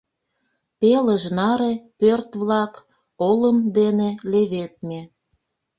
[0.79, 2.73] Пелыж наре пӧрт-влак
[3.29, 5.01] олым дене леведме.